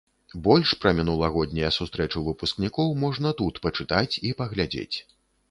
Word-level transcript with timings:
Больш 0.45 0.69
пра 0.85 0.93
мінулагоднія 0.99 1.69
сустрэчы 1.75 2.23
выпускнікоў 2.31 2.91
можна 3.05 3.35
тут 3.43 3.61
пачытаць 3.69 4.19
і 4.27 4.35
паглядзець. 4.43 4.97